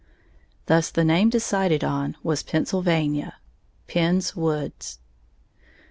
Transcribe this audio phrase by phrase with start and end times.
[0.65, 3.35] Thus the name decided on was Pennsylvania
[3.87, 4.97] (Penn's Woods).